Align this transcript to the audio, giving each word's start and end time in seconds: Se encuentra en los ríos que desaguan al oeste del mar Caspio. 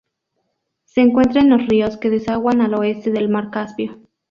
Se 0.85 1.01
encuentra 1.01 1.41
en 1.41 1.51
los 1.51 1.67
ríos 1.67 1.95
que 1.97 2.09
desaguan 2.09 2.61
al 2.61 2.73
oeste 2.73 3.11
del 3.11 3.29
mar 3.29 3.51
Caspio. 3.51 3.99